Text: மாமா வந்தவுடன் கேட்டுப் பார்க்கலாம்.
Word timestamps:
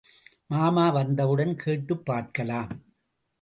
மாமா 0.49 0.89
வந்தவுடன் 0.89 1.53
கேட்டுப் 1.55 2.05
பார்க்கலாம். 2.05 2.71